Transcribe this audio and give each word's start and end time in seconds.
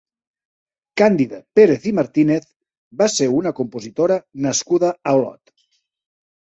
Càndida 1.01 1.41
Pérez 1.59 1.85
i 1.91 1.93
Martínez 1.99 2.49
va 3.03 3.11
ser 3.19 3.31
una 3.43 3.55
compositora 3.63 4.19
nascuda 4.49 4.95
a 5.13 5.17
Olot. 5.21 5.59